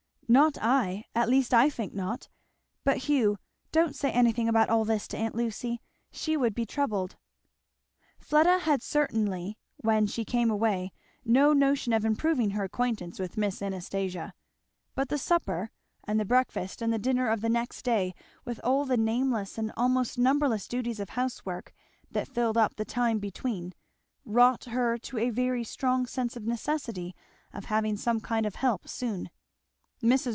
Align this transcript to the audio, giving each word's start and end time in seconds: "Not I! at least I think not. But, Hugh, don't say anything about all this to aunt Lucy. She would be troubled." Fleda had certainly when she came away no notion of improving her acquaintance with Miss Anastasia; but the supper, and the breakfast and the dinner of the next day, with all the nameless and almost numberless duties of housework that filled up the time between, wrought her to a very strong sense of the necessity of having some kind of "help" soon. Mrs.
"Not 0.33 0.57
I! 0.61 1.03
at 1.13 1.27
least 1.27 1.53
I 1.53 1.69
think 1.69 1.93
not. 1.93 2.29
But, 2.85 2.99
Hugh, 2.99 3.37
don't 3.73 3.97
say 3.97 4.11
anything 4.11 4.47
about 4.47 4.69
all 4.69 4.85
this 4.85 5.05
to 5.09 5.17
aunt 5.17 5.35
Lucy. 5.35 5.81
She 6.09 6.37
would 6.37 6.55
be 6.55 6.65
troubled." 6.65 7.17
Fleda 8.17 8.59
had 8.59 8.81
certainly 8.81 9.57
when 9.81 10.07
she 10.07 10.23
came 10.23 10.49
away 10.49 10.93
no 11.25 11.51
notion 11.51 11.91
of 11.91 12.05
improving 12.05 12.51
her 12.51 12.63
acquaintance 12.63 13.19
with 13.19 13.35
Miss 13.35 13.61
Anastasia; 13.61 14.33
but 14.95 15.09
the 15.09 15.17
supper, 15.17 15.69
and 16.05 16.17
the 16.17 16.23
breakfast 16.23 16.81
and 16.81 16.93
the 16.93 16.97
dinner 16.97 17.27
of 17.27 17.41
the 17.41 17.49
next 17.49 17.81
day, 17.83 18.15
with 18.45 18.61
all 18.63 18.85
the 18.85 18.95
nameless 18.95 19.57
and 19.57 19.73
almost 19.75 20.17
numberless 20.17 20.65
duties 20.65 21.01
of 21.01 21.09
housework 21.09 21.73
that 22.09 22.29
filled 22.29 22.55
up 22.55 22.77
the 22.77 22.85
time 22.85 23.19
between, 23.19 23.73
wrought 24.23 24.63
her 24.63 24.97
to 24.99 25.17
a 25.17 25.29
very 25.29 25.65
strong 25.65 26.05
sense 26.05 26.37
of 26.37 26.45
the 26.45 26.49
necessity 26.51 27.13
of 27.51 27.65
having 27.65 27.97
some 27.97 28.21
kind 28.21 28.45
of 28.45 28.55
"help" 28.55 28.87
soon. 28.87 29.29
Mrs. 30.03 30.29